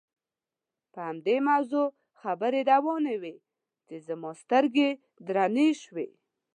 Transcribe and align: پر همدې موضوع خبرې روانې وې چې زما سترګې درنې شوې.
پر 0.93 1.01
همدې 1.09 1.37
موضوع 1.49 1.87
خبرې 2.21 2.61
روانې 2.71 3.15
وې 3.21 3.35
چې 3.87 3.95
زما 4.07 4.31
سترګې 4.43 4.89
درنې 5.27 5.69
شوې. 5.83 6.07